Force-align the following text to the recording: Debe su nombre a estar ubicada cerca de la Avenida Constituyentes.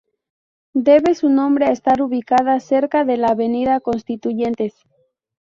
Debe 0.73 1.13
su 1.13 1.29
nombre 1.29 1.65
a 1.67 1.71
estar 1.71 2.01
ubicada 2.01 2.59
cerca 2.59 3.05
de 3.05 3.17
la 3.17 3.27
Avenida 3.27 3.79
Constituyentes. 3.81 4.73